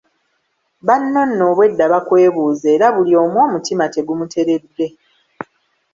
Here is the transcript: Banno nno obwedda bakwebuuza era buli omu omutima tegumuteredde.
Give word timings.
Banno 0.87 1.21
nno 1.25 1.43
obwedda 1.51 1.85
bakwebuuza 1.93 2.67
era 2.75 2.87
buli 2.95 3.13
omu 3.23 3.37
omutima 3.45 3.85
tegumuteredde. 3.93 4.87